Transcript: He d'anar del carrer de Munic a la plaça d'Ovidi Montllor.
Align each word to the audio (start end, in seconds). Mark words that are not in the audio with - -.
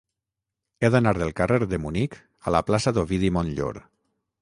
He 0.81 0.89
d'anar 0.95 1.13
del 1.19 1.35
carrer 1.41 1.61
de 1.75 1.81
Munic 1.85 2.19
a 2.47 2.57
la 2.59 2.65
plaça 2.71 2.97
d'Ovidi 2.99 3.35
Montllor. 3.39 3.83